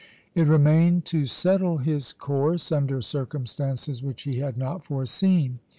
It 0.33 0.47
remained 0.47 1.05
to 1.13 1.27
settle 1.27 1.77
his 1.77 2.11
course 2.11 2.71
under 2.71 3.03
circumstances 3.03 4.01
which 4.01 4.23
he 4.23 4.39
had 4.39 4.57
not 4.57 4.83
foreseen. 4.83 5.59